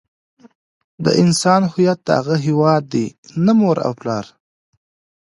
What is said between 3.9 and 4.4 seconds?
پلار.